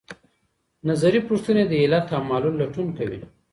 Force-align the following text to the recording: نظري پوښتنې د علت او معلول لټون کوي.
نظري 0.89 1.19
پوښتنې 1.29 1.63
د 1.67 1.73
علت 1.83 2.07
او 2.15 2.21
معلول 2.29 2.55
لټون 2.61 2.87
کوي. 2.97 3.19